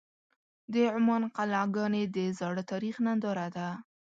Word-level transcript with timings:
د 0.73 0.75
عمان 0.95 1.23
قلعهګانې 1.35 2.03
د 2.15 2.17
زاړه 2.37 2.63
تاریخ 2.71 2.95
ننداره 3.05 3.47
ده. 3.55 3.67